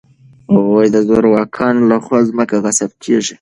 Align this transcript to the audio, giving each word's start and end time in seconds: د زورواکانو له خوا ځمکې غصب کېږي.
د 0.93 0.95
زورواکانو 1.07 1.81
له 1.91 1.97
خوا 2.03 2.19
ځمکې 2.29 2.57
غصب 2.63 2.91
کېږي. 3.03 3.29